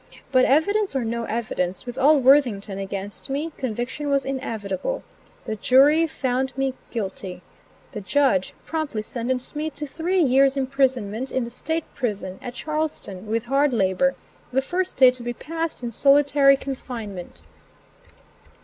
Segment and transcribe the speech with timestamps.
[0.31, 5.03] But, evidence or no evidence, with all Worthington against me, conviction was inevitable.
[5.45, 7.43] The jury found me guilty.
[7.91, 13.27] The judge promptly sentenced me to three years' imprisonment in the State Prison, at Charlestown,
[13.27, 14.15] with hard labor,
[14.51, 17.43] the first day to be passed in solitary confinement.